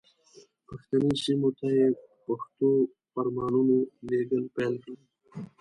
[0.67, 2.69] پښتني سیمو ته یې په پښتو
[3.13, 3.75] فرمانونه
[4.09, 5.01] لېږل پیل کړل.